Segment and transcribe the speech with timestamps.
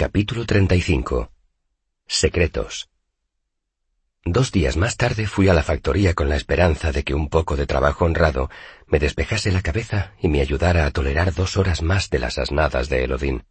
[0.00, 1.30] Capítulo 35
[2.06, 2.88] Secretos
[4.24, 7.54] Dos días más tarde fui a la factoría con la esperanza de que un poco
[7.54, 8.48] de trabajo honrado
[8.86, 12.88] me despejase la cabeza y me ayudara a tolerar dos horas más de las asnadas
[12.88, 13.44] de Elodín.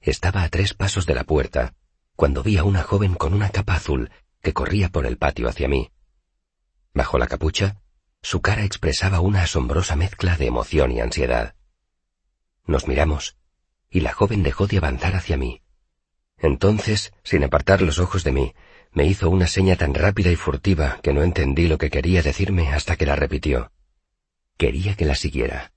[0.00, 1.74] Estaba a tres pasos de la puerta,
[2.14, 5.66] cuando vi a una joven con una capa azul que corría por el patio hacia
[5.66, 5.90] mí.
[6.94, 7.82] Bajo la capucha,
[8.22, 11.56] su cara expresaba una asombrosa mezcla de emoción y ansiedad.
[12.64, 13.38] Nos miramos,
[13.90, 15.62] y la joven dejó de avanzar hacia mí.
[16.36, 18.54] Entonces, sin apartar los ojos de mí,
[18.92, 22.68] me hizo una seña tan rápida y furtiva que no entendí lo que quería decirme
[22.68, 23.72] hasta que la repitió.
[24.56, 25.72] Quería que la siguiera.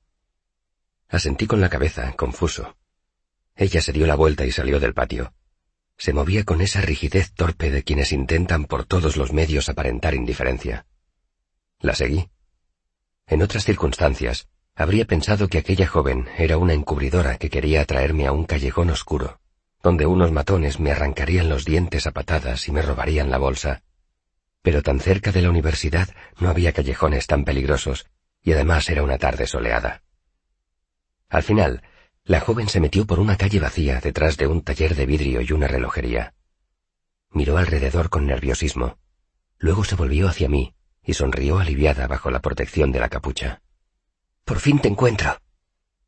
[1.10, 2.78] Asentí con la cabeza, confuso.
[3.56, 5.34] Ella se dio la vuelta y salió del patio.
[5.98, 10.88] Se movía con esa rigidez torpe de quienes intentan por todos los medios aparentar indiferencia.
[11.80, 12.30] La seguí.
[13.28, 14.48] En otras circunstancias,
[14.82, 19.40] habría pensado que aquella joven era una encubridora que quería atraerme a un callejón oscuro,
[19.84, 23.84] donde unos matones me arrancarían los dientes a patadas y me robarían la bolsa.
[24.62, 28.08] Pero tan cerca de la universidad no había callejones tan peligrosos,
[28.44, 30.04] y además era una tarde soleada.
[31.30, 31.84] Al final,
[32.24, 35.52] la joven se metió por una calle vacía detrás de un taller de vidrio y
[35.52, 36.34] una relojería.
[37.32, 38.98] Miró alrededor con nerviosismo.
[39.58, 40.74] Luego se volvió hacia mí
[41.04, 43.62] y sonrió aliviada bajo la protección de la capucha.
[44.46, 45.38] Por fin te encuentro,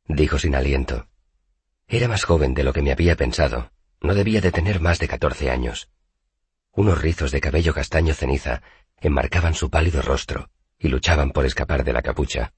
[0.08, 1.08] dijo sin aliento.
[1.88, 3.72] Era más joven de lo que me había pensado.
[4.02, 5.90] No debía de tener más de catorce años.
[6.73, 8.62] Unos rizos de cabello castaño ceniza
[9.00, 12.53] enmarcaban su pálido rostro y luchaban por escapar de la capucha.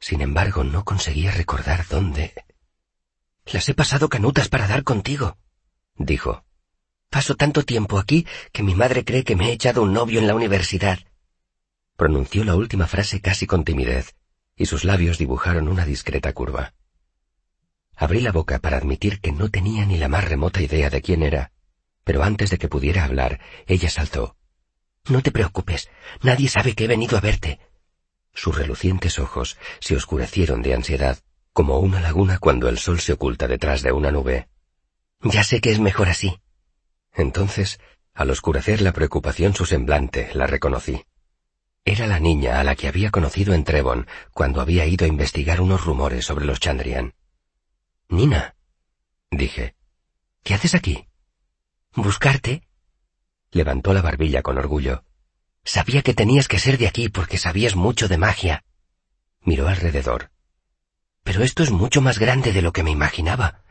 [0.00, 2.34] Sin embargo, no conseguía recordar dónde.
[3.46, 5.38] Las he pasado canutas para dar contigo,
[5.94, 6.44] dijo.
[7.08, 10.26] Paso tanto tiempo aquí que mi madre cree que me he echado un novio en
[10.26, 10.98] la universidad.
[11.96, 14.14] Pronunció la última frase casi con timidez,
[14.58, 16.74] y sus labios dibujaron una discreta curva.
[17.96, 21.22] Abrí la boca para admitir que no tenía ni la más remota idea de quién
[21.22, 21.52] era,
[22.04, 24.36] pero antes de que pudiera hablar, ella saltó.
[25.08, 25.88] No te preocupes,
[26.22, 27.60] nadie sabe que he venido a verte.
[28.34, 31.18] Sus relucientes ojos se oscurecieron de ansiedad,
[31.52, 34.48] como una laguna cuando el sol se oculta detrás de una nube.
[35.22, 36.40] Ya sé que es mejor así.
[37.14, 37.80] Entonces,
[38.14, 41.04] al oscurecer la preocupación su semblante, la reconocí.
[41.90, 45.62] Era la niña a la que había conocido en Trevon cuando había ido a investigar
[45.62, 47.14] unos rumores sobre los Chandrian.
[48.10, 48.56] Nina,
[49.30, 49.74] dije,
[50.42, 51.08] ¿qué haces aquí?
[51.94, 52.68] Buscarte.
[53.52, 55.02] Levantó la barbilla con orgullo.
[55.64, 58.64] Sabía que tenías que ser de aquí porque sabías mucho de magia.
[59.40, 60.30] Miró alrededor.
[61.24, 63.62] Pero esto es mucho más grande de lo que me imaginaba.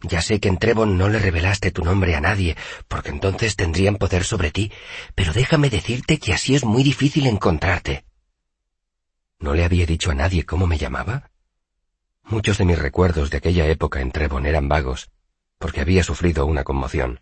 [0.00, 2.56] Ya sé que en Trevon no le revelaste tu nombre a nadie,
[2.88, 4.72] porque entonces tendrían poder sobre ti,
[5.14, 8.04] pero déjame decirte que así es muy difícil encontrarte.
[9.38, 11.30] ¿No le había dicho a nadie cómo me llamaba?
[12.24, 15.10] Muchos de mis recuerdos de aquella época en Trevon eran vagos,
[15.58, 17.20] porque había sufrido una conmoción.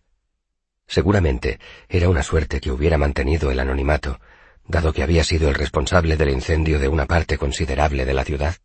[0.87, 4.21] Seguramente era una suerte que hubiera mantenido el anonimato,
[4.67, 8.57] dado que había sido el responsable del incendio de una parte considerable de la ciudad.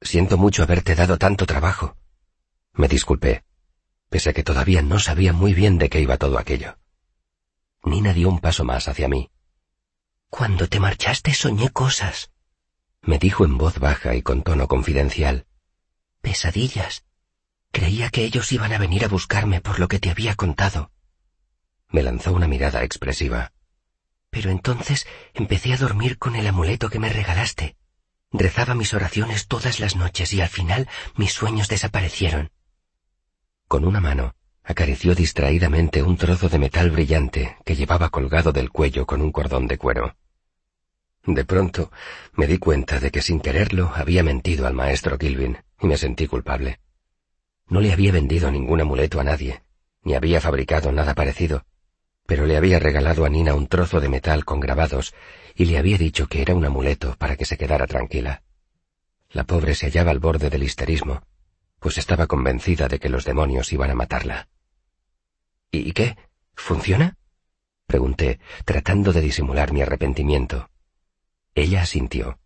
[0.00, 1.96] Siento mucho haberte dado tanto trabajo,
[2.74, 3.44] me disculpé,
[4.08, 6.76] pese a que todavía no sabía muy bien de qué iba todo aquello.
[7.82, 9.30] Nina dio un paso más hacia mí.
[10.28, 12.30] Cuando te marchaste soñé cosas,
[13.06, 15.46] me dijo en voz baja y con tono confidencial.
[16.22, 17.04] Pesadillas.
[17.70, 20.90] Creía que ellos iban a venir a buscarme por lo que te había contado.
[21.90, 23.52] Me lanzó una mirada expresiva.
[24.30, 27.76] Pero entonces empecé a dormir con el amuleto que me regalaste.
[28.32, 32.50] Rezaba mis oraciones todas las noches y al final mis sueños desaparecieron.
[33.68, 39.06] Con una mano acarició distraídamente un trozo de metal brillante que llevaba colgado del cuello
[39.06, 40.16] con un cordón de cuero.
[41.26, 41.90] De pronto
[42.32, 46.26] me di cuenta de que sin quererlo había mentido al maestro Kilvin y me sentí
[46.26, 46.80] culpable.
[47.66, 49.62] No le había vendido ningún amuleto a nadie,
[50.02, 51.64] ni había fabricado nada parecido,
[52.26, 55.14] pero le había regalado a Nina un trozo de metal con grabados
[55.54, 58.42] y le había dicho que era un amuleto para que se quedara tranquila.
[59.30, 61.22] La pobre se hallaba al borde del histerismo
[61.84, 64.48] pues estaba convencida de que los demonios iban a matarla.
[65.70, 66.16] ¿Y qué?
[66.54, 67.18] ¿Funciona?
[67.84, 70.70] pregunté, tratando de disimular mi arrepentimiento.
[71.54, 72.38] Ella asintió.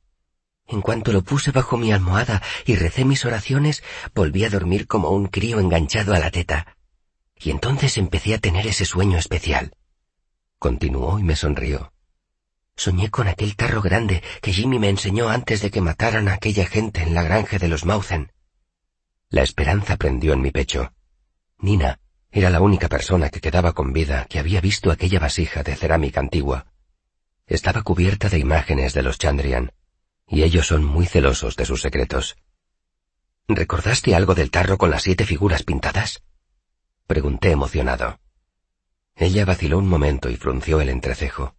[0.66, 5.10] En cuanto lo puse bajo mi almohada y recé mis oraciones, volví a dormir como
[5.10, 6.76] un crío enganchado a la teta.
[7.36, 9.72] Y entonces empecé a tener ese sueño especial.
[10.58, 11.92] Continuó y me sonrió.
[12.74, 16.66] Soñé con aquel carro grande que Jimmy me enseñó antes de que mataran a aquella
[16.66, 18.32] gente en la granja de los Mausen.
[19.30, 20.92] La esperanza prendió en mi pecho.
[21.58, 25.76] Nina era la única persona que quedaba con vida que había visto aquella vasija de
[25.76, 26.66] cerámica antigua.
[27.46, 29.72] Estaba cubierta de imágenes de los Chandrian,
[30.26, 32.36] y ellos son muy celosos de sus secretos.
[33.48, 36.22] ¿Recordaste algo del tarro con las siete figuras pintadas?
[37.06, 38.20] Pregunté emocionado.
[39.14, 41.54] Ella vaciló un momento y frunció el entrecejo.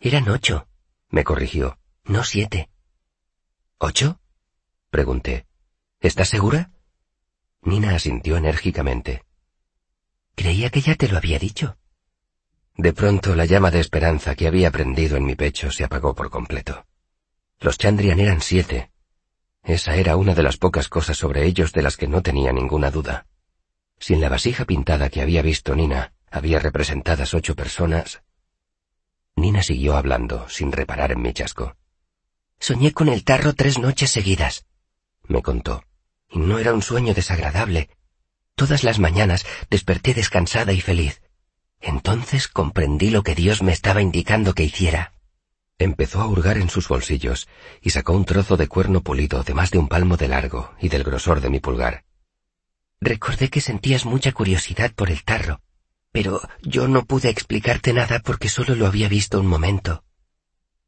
[0.00, 0.68] Eran ocho,
[1.08, 2.68] me corrigió, no siete.
[3.78, 4.20] ¿Ocho?
[4.90, 5.46] Pregunté.
[6.00, 6.72] ¿Estás segura?
[7.66, 9.24] Nina asintió enérgicamente.
[10.36, 11.76] Creía que ya te lo había dicho.
[12.76, 16.30] De pronto la llama de esperanza que había prendido en mi pecho se apagó por
[16.30, 16.86] completo.
[17.58, 18.92] Los Chandrian eran siete.
[19.64, 22.92] Esa era una de las pocas cosas sobre ellos de las que no tenía ninguna
[22.92, 23.26] duda.
[23.98, 28.22] Si en la vasija pintada que había visto Nina había representadas ocho personas.
[29.34, 31.76] Nina siguió hablando, sin reparar en mi chasco.
[32.60, 34.66] Soñé con el tarro tres noches seguidas,
[35.24, 35.82] me contó,
[36.30, 37.90] no era un sueño desagradable.
[38.54, 41.20] Todas las mañanas desperté descansada y feliz.
[41.80, 45.12] Entonces comprendí lo que Dios me estaba indicando que hiciera.
[45.78, 47.48] Empezó a hurgar en sus bolsillos
[47.82, 50.88] y sacó un trozo de cuerno pulido de más de un palmo de largo y
[50.88, 52.04] del grosor de mi pulgar.
[53.00, 55.60] Recordé que sentías mucha curiosidad por el tarro,
[56.12, 60.02] pero yo no pude explicarte nada porque solo lo había visto un momento.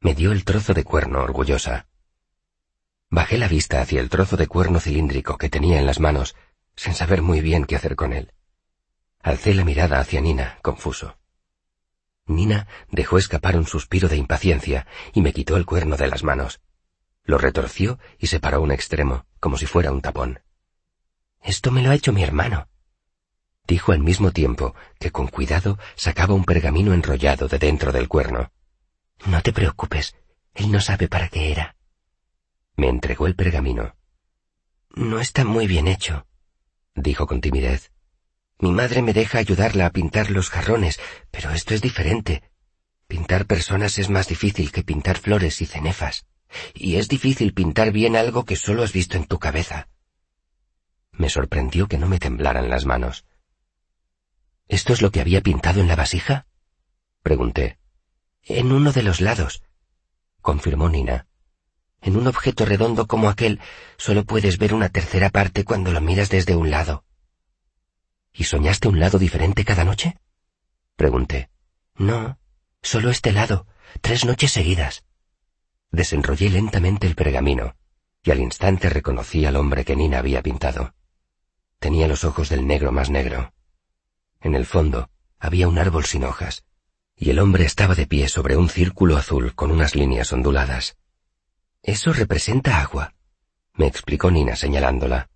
[0.00, 1.88] Me dio el trozo de cuerno orgullosa.
[3.11, 6.37] Bajé la vista hacia el trozo de cuerno cilíndrico que tenía en las manos,
[6.77, 8.33] sin saber muy bien qué hacer con él.
[9.21, 11.19] Alcé la mirada hacia Nina, confuso.
[12.27, 16.61] Nina dejó escapar un suspiro de impaciencia y me quitó el cuerno de las manos.
[17.25, 20.41] Lo retorció y separó un extremo, como si fuera un tapón.
[21.43, 22.69] Esto me lo ha hecho mi hermano,
[23.69, 28.51] dijo al mismo tiempo que con cuidado sacaba un pergamino enrollado de dentro del cuerno.
[29.27, 30.17] No te preocupes,
[30.55, 31.77] él no sabe para qué era.
[32.79, 33.97] Me entregó el pergamino.
[34.95, 36.29] No está muy bien hecho,
[36.95, 37.91] dijo con timidez.
[38.61, 41.01] Mi madre me deja ayudarla a pintar los jarrones,
[41.33, 42.45] pero esto es diferente.
[43.09, 46.27] Pintar personas es más difícil que pintar flores y cenefas.
[46.73, 49.89] Y es difícil pintar bien algo que solo has visto en tu cabeza.
[51.11, 53.25] Me sorprendió que no me temblaran las manos.
[54.69, 56.47] ¿Esto es lo que había pintado en la vasija?
[57.25, 57.81] Pregunté.
[58.45, 59.65] En uno de los lados,
[60.41, 61.28] confirmó Nina.
[62.00, 63.61] En un objeto redondo como aquel
[63.97, 67.05] solo puedes ver una tercera parte cuando lo miras desde un lado.
[68.33, 70.19] ¿Y soñaste un lado diferente cada noche?
[70.97, 71.50] Pregunté.
[71.97, 72.39] No,
[72.83, 73.67] solo este lado,
[74.00, 75.05] tres noches seguidas.
[75.91, 77.75] Desenrollé lentamente el pergamino,
[78.23, 80.95] y al instante reconocí al hombre que Nina había pintado.
[81.79, 83.53] Tenía los ojos del negro más negro.
[84.41, 86.65] En el fondo había un árbol sin hojas,
[87.17, 90.97] y el hombre estaba de pie sobre un círculo azul con unas líneas onduladas.
[91.83, 93.15] Eso representa agua,
[93.79, 95.31] me explicó Nina señalándola.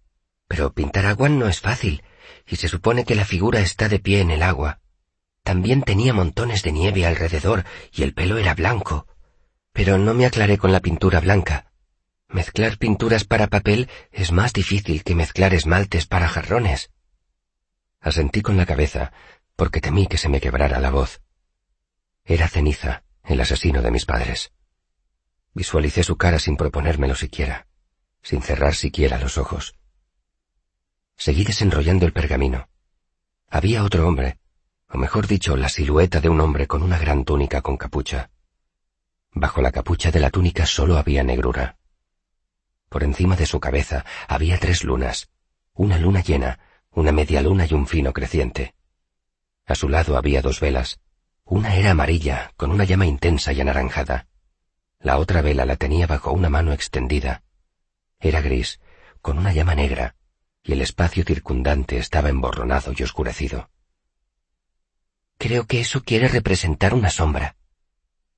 [0.48, 2.02] Pero pintar agua no es fácil
[2.46, 4.80] y se supone que la figura está de pie en el agua.
[5.44, 9.06] También tenía montones de nieve alrededor y el pelo era blanco.
[9.72, 11.72] Pero no me aclaré con la pintura blanca.
[12.28, 16.90] Mezclar pinturas para papel es más difícil que mezclar esmaltes para jarrones.
[18.00, 19.12] Asentí con la cabeza,
[19.54, 21.22] porque temí que se me quebrara la voz.
[22.24, 24.52] Era ceniza, el asesino de mis padres.
[25.54, 27.66] Visualicé su cara sin proponérmelo siquiera,
[28.22, 29.74] sin cerrar siquiera los ojos.
[31.16, 32.68] Seguí desenrollando el pergamino.
[33.48, 34.38] Había otro hombre,
[34.88, 38.30] o mejor dicho, la silueta de un hombre con una gran túnica con capucha.
[39.30, 41.76] Bajo la capucha de la túnica solo había negrura.
[42.88, 45.30] Por encima de su cabeza había tres lunas,
[45.74, 46.58] una luna llena,
[46.90, 48.74] una media luna y un fino creciente.
[49.66, 51.00] A su lado había dos velas.
[51.44, 54.28] Una era amarilla, con una llama intensa y anaranjada.
[55.02, 57.42] La otra vela la tenía bajo una mano extendida.
[58.20, 58.80] Era gris,
[59.20, 60.16] con una llama negra,
[60.62, 63.68] y el espacio circundante estaba emborronado y oscurecido.
[65.38, 67.56] Creo que eso quiere representar una sombra,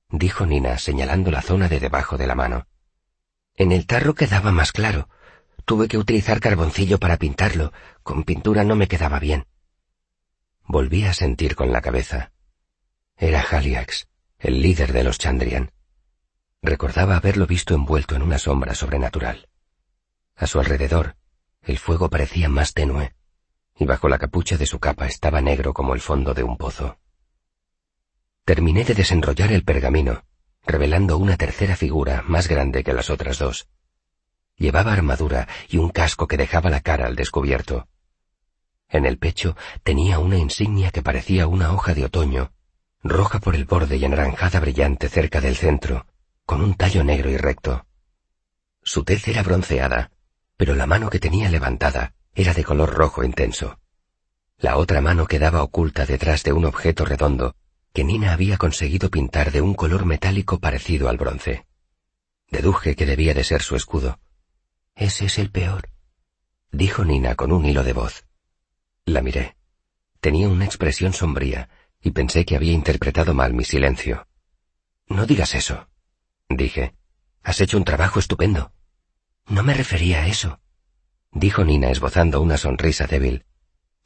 [0.09, 2.67] dijo Nina señalando la zona de debajo de la mano.
[3.55, 5.09] En el tarro quedaba más claro.
[5.65, 7.71] Tuve que utilizar carboncillo para pintarlo.
[8.03, 9.45] Con pintura no me quedaba bien.
[10.67, 12.31] Volví a sentir con la cabeza.
[13.17, 14.07] Era Haliax,
[14.39, 15.71] el líder de los Chandrian.
[16.67, 19.49] Recordaba haberlo visto envuelto en una sombra sobrenatural.
[20.35, 21.15] A su alrededor,
[21.61, 23.13] el fuego parecía más tenue,
[23.77, 26.97] y bajo la capucha de su capa estaba negro como el fondo de un pozo.
[28.45, 30.23] Terminé de desenrollar el pergamino,
[30.65, 33.67] revelando una tercera figura más grande que las otras dos.
[34.57, 37.87] Llevaba armadura y un casco que dejaba la cara al descubierto.
[38.89, 42.53] En el pecho tenía una insignia que parecía una hoja de otoño,
[43.03, 46.07] roja por el borde y anaranjada brillante cerca del centro,
[46.45, 47.85] con un tallo negro y recto.
[48.83, 50.11] Su tez era bronceada,
[50.57, 53.79] pero la mano que tenía levantada era de color rojo intenso.
[54.57, 57.55] La otra mano quedaba oculta detrás de un objeto redondo
[57.93, 61.65] que Nina había conseguido pintar de un color metálico parecido al bronce.
[62.49, 64.19] Deduje que debía de ser su escudo.
[64.95, 65.89] Ese es el peor,
[66.71, 68.25] dijo Nina con un hilo de voz.
[69.05, 69.55] La miré.
[70.19, 71.69] Tenía una expresión sombría,
[72.01, 74.27] y pensé que había interpretado mal mi silencio.
[75.07, 75.87] No digas eso,
[76.49, 76.95] dije.
[77.43, 78.71] Has hecho un trabajo estupendo.
[79.47, 80.59] No me refería a eso,
[81.31, 83.45] dijo Nina esbozando una sonrisa débil.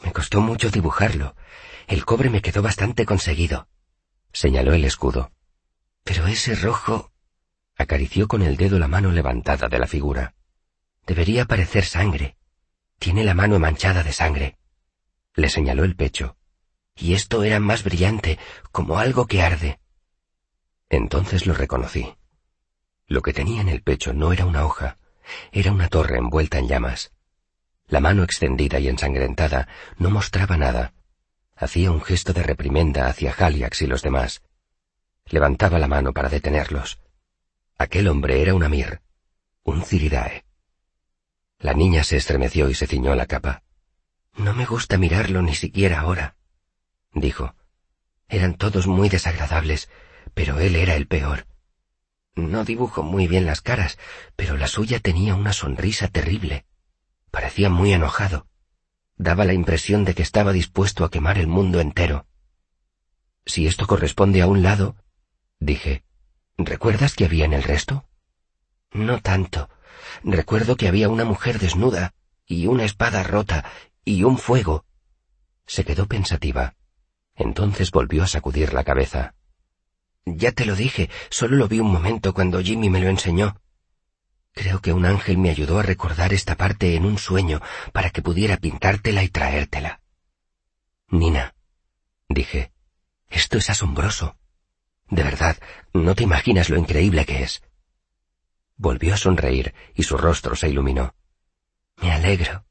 [0.03, 1.35] Me costó mucho dibujarlo.
[1.87, 3.67] El cobre me quedó bastante conseguido.
[4.33, 5.31] Señaló el escudo.
[6.03, 7.11] Pero ese rojo...
[7.77, 10.35] Acarició con el dedo la mano levantada de la figura.
[11.07, 12.35] Debería parecer sangre.
[12.97, 14.57] Tiene la mano manchada de sangre.
[15.33, 16.35] Le señaló el pecho.
[16.95, 18.37] Y esto era más brillante,
[18.71, 19.79] como algo que arde.
[20.89, 22.13] Entonces lo reconocí.
[23.09, 24.97] Lo que tenía en el pecho no era una hoja,
[25.51, 27.11] era una torre envuelta en llamas.
[27.87, 30.93] La mano extendida y ensangrentada no mostraba nada.
[31.55, 34.43] Hacía un gesto de reprimenda hacia Haliax y los demás.
[35.25, 36.99] Levantaba la mano para detenerlos.
[37.79, 39.01] Aquel hombre era un Amir,
[39.63, 40.45] un Ciridae.
[41.57, 43.63] La niña se estremeció y se ciñó la capa.
[44.35, 46.35] No me gusta mirarlo ni siquiera ahora,
[47.13, 47.55] dijo.
[48.27, 49.89] Eran todos muy desagradables,
[50.35, 51.48] pero él era el peor.
[52.35, 53.97] No dibujo muy bien las caras,
[54.35, 56.65] pero la suya tenía una sonrisa terrible.
[57.31, 58.47] Parecía muy enojado.
[59.17, 62.25] Daba la impresión de que estaba dispuesto a quemar el mundo entero.
[63.45, 64.95] Si esto corresponde a un lado,
[65.59, 66.03] dije,
[66.57, 68.07] ¿recuerdas que había en el resto?
[68.91, 69.69] No tanto.
[70.23, 72.13] Recuerdo que había una mujer desnuda,
[72.45, 73.65] y una espada rota,
[74.05, 74.85] y un fuego.
[75.65, 76.75] Se quedó pensativa.
[77.35, 79.35] Entonces volvió a sacudir la cabeza.
[80.37, 83.59] Ya te lo dije, solo lo vi un momento cuando Jimmy me lo enseñó.
[84.53, 87.61] Creo que un ángel me ayudó a recordar esta parte en un sueño
[87.93, 90.01] para que pudiera pintártela y traértela.
[91.07, 91.55] Nina,
[92.27, 92.71] dije,
[93.29, 94.37] esto es asombroso.
[95.09, 95.57] De verdad,
[95.93, 97.61] no te imaginas lo increíble que es.
[98.77, 101.15] Volvió a sonreír y su rostro se iluminó.
[101.97, 102.65] Me alegro.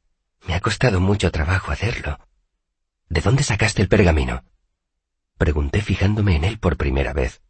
[0.47, 2.19] Me ha costado mucho trabajo hacerlo.
[3.09, 4.45] ¿De dónde sacaste el pergamino?
[5.37, 7.43] Pregunté fijándome en él por primera vez.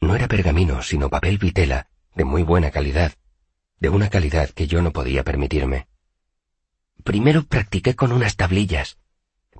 [0.00, 3.14] No era pergamino, sino papel vitela, de muy buena calidad,
[3.80, 5.88] de una calidad que yo no podía permitirme.
[7.04, 8.98] Primero practiqué con unas tablillas,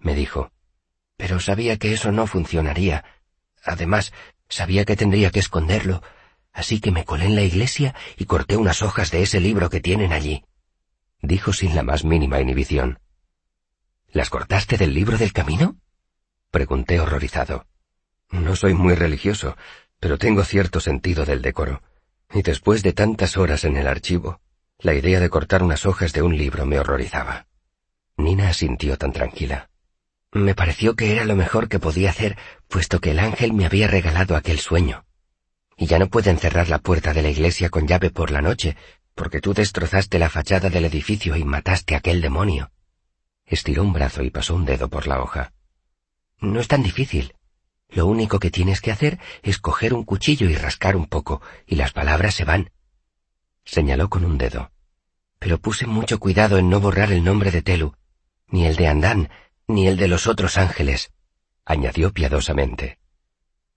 [0.00, 0.52] me dijo,
[1.16, 3.04] pero sabía que eso no funcionaría.
[3.64, 4.12] Además,
[4.48, 6.02] sabía que tendría que esconderlo,
[6.52, 9.80] así que me colé en la iglesia y corté unas hojas de ese libro que
[9.80, 10.44] tienen allí,
[11.20, 13.00] dijo sin la más mínima inhibición.
[14.10, 15.76] ¿Las cortaste del libro del camino?
[16.50, 17.66] pregunté horrorizado.
[18.30, 19.56] No soy muy religioso,
[20.00, 21.82] pero tengo cierto sentido del decoro.
[22.32, 24.40] Y después de tantas horas en el archivo,
[24.78, 27.46] la idea de cortar unas hojas de un libro me horrorizaba.
[28.16, 29.70] Nina asintió tan tranquila.
[30.32, 32.36] Me pareció que era lo mejor que podía hacer,
[32.68, 35.06] puesto que el ángel me había regalado aquel sueño.
[35.76, 38.76] Y ya no pueden cerrar la puerta de la iglesia con llave por la noche,
[39.14, 42.70] porque tú destrozaste la fachada del edificio y mataste a aquel demonio.
[43.46, 45.52] Estiró un brazo y pasó un dedo por la hoja.
[46.40, 47.34] No es tan difícil.
[47.90, 51.76] Lo único que tienes que hacer es coger un cuchillo y rascar un poco, y
[51.76, 52.70] las palabras se van.
[53.64, 54.70] Señaló con un dedo.
[55.38, 57.94] Pero puse mucho cuidado en no borrar el nombre de Telu,
[58.48, 59.30] ni el de Andán,
[59.66, 61.12] ni el de los otros ángeles,
[61.64, 62.98] añadió piadosamente.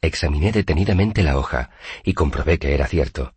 [0.02, 1.70] Examiné detenidamente la hoja
[2.04, 3.36] y comprobé que era cierto.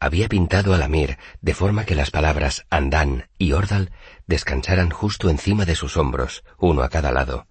[0.00, 3.92] Había pintado a Lamir de forma que las palabras Andán y Ordal
[4.26, 7.46] descansaran justo encima de sus hombros, uno a cada lado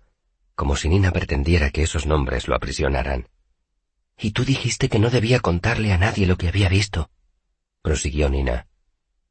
[0.56, 3.30] como si Nina pretendiera que esos nombres lo aprisionaran.
[4.18, 7.10] Y tú dijiste que no debía contarle a nadie lo que había visto,
[7.82, 8.68] prosiguió Nina.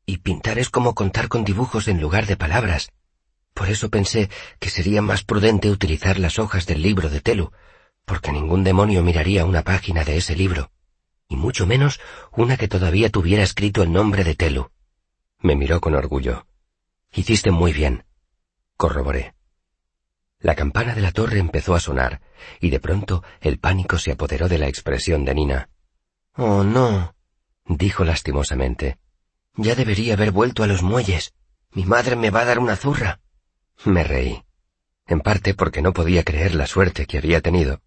[0.05, 2.93] Y pintar es como contar con dibujos en lugar de palabras.
[3.55, 7.53] Por eso pensé que sería más prudente utilizar las hojas del libro de Telu,
[8.05, 10.71] porque ningún demonio miraría una página de ese libro,
[11.29, 12.01] y mucho menos
[12.33, 14.71] una que todavía tuviera escrito el nombre de Telu.
[15.39, 16.47] Me miró con orgullo.
[17.13, 18.05] Hiciste muy bien,
[18.77, 19.35] corroboré.
[20.43, 22.21] La campana de la torre empezó a sonar,
[22.61, 25.69] y de pronto el pánico se apoderó de la expresión de Nina.
[26.35, 27.15] Oh, no,
[27.65, 28.99] dijo lastimosamente.
[29.55, 31.33] Ya debería haber vuelto a los muelles.
[31.71, 33.21] Mi madre me va a dar una zurra.
[33.85, 34.43] Me reí.
[35.07, 37.81] En parte porque no podía creer la suerte que había tenido,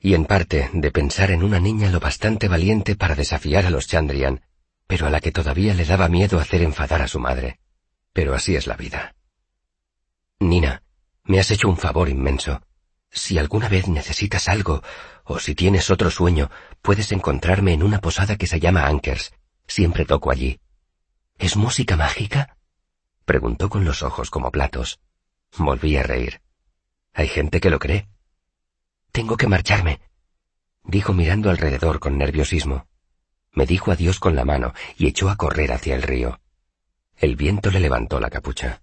[0.00, 3.86] y en parte de pensar en una niña lo bastante valiente para desafiar a los
[3.86, 4.40] Chandrian,
[4.88, 7.60] pero a la que todavía le daba miedo hacer enfadar a su madre.
[8.12, 9.14] Pero así es la vida.
[10.40, 10.82] Nina,
[11.24, 12.62] me has hecho un favor inmenso.
[13.10, 14.82] Si alguna vez necesitas algo,
[15.24, 16.50] o si tienes otro sueño,
[16.82, 19.32] puedes encontrarme en una posada que se llama Ankers.
[19.66, 20.60] Siempre toco allí.
[21.38, 22.56] ¿Es música mágica?
[23.24, 25.00] Preguntó con los ojos como platos.
[25.56, 26.40] Volví a reír.
[27.12, 28.08] Hay gente que lo cree.
[29.12, 30.00] Tengo que marcharme,
[30.84, 32.86] dijo mirando alrededor con nerviosismo.
[33.52, 36.40] Me dijo adiós con la mano y echó a correr hacia el río.
[37.16, 38.82] El viento le levantó la capucha.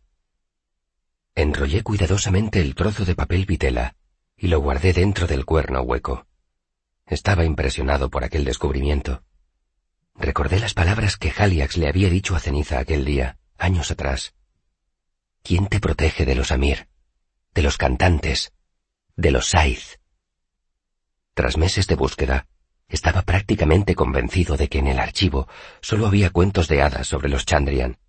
[1.38, 3.96] Enrollé cuidadosamente el trozo de papel vitela
[4.38, 6.26] y lo guardé dentro del cuerno hueco.
[7.06, 9.22] Estaba impresionado por aquel descubrimiento.
[10.16, 14.34] Recordé las palabras que Haliax le había dicho a Ceniza aquel día, años atrás.
[15.44, 16.88] ¿Quién te protege de los Amir?
[17.54, 18.52] De los cantantes,
[19.16, 20.00] de los Saiz.
[21.36, 22.48] Tras meses de búsqueda,
[22.90, 25.48] estaba prácticamente convencido de que en el archivo
[25.82, 28.00] solo había cuentos de hadas sobre los Chandrian.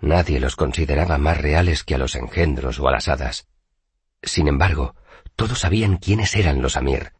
[0.00, 3.46] Nadie los consideraba más reales que a los engendros o a las hadas.
[4.22, 4.94] Sin embargo,
[5.36, 7.12] todos sabían quiénes eran los Amir.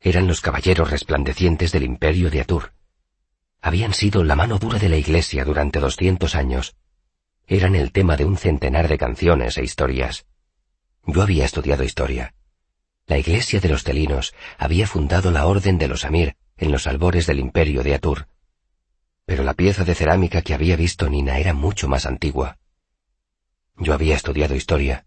[0.00, 2.72] Eran los caballeros resplandecientes del imperio de Atur.
[3.60, 6.76] Habían sido la mano dura de la Iglesia durante doscientos años.
[7.46, 10.26] Eran el tema de un centenar de canciones e historias.
[11.06, 12.34] Yo había estudiado historia.
[13.06, 17.26] La iglesia de los telinos había fundado la Orden de los Amir en los albores
[17.26, 18.28] del imperio de Atur.
[19.28, 22.56] Pero la pieza de cerámica que había visto Nina era mucho más antigua.
[23.76, 25.04] Yo había estudiado historia.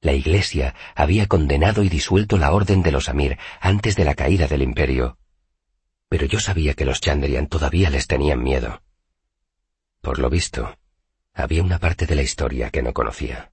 [0.00, 4.46] La iglesia había condenado y disuelto la Orden de los Amir antes de la caída
[4.46, 5.18] del imperio.
[6.08, 8.84] Pero yo sabía que los Chandrian todavía les tenían miedo.
[10.00, 10.78] Por lo visto,
[11.34, 13.50] había una parte de la historia que no conocía.